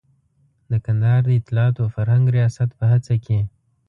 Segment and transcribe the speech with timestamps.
[0.71, 3.39] د کندهار د اطلاعاتو او فرهنګ ریاست په هڅه کې.